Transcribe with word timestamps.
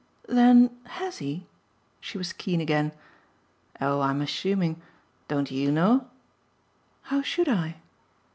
"Then 0.27 0.75
HAS 0.87 1.17
he?" 1.19 1.45
she 1.99 2.17
was 2.17 2.33
keen 2.33 2.59
again. 2.59 2.91
"Oh 3.79 4.01
I'm 4.01 4.19
assuming. 4.21 4.81
Don't 5.27 5.51
YOU 5.51 5.71
know?" 5.71 6.09
"How 7.03 7.21
should 7.21 7.47
I?" 7.47 7.75